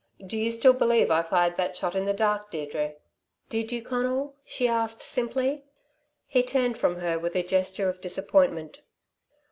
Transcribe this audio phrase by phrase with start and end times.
[0.25, 2.95] "Do you still believe I fired that shot in the dark, Deirdre?"
[3.49, 5.63] "Did you, Conal?" she asked simply.
[6.25, 8.81] He turned from her with a gesture of disappointment.